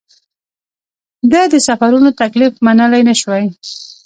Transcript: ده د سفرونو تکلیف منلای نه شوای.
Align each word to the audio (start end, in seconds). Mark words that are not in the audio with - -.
ده 1.31 1.41
د 1.53 1.55
سفرونو 1.67 2.09
تکلیف 2.21 2.53
منلای 2.65 3.01
نه 3.09 3.15
شوای. 3.21 3.45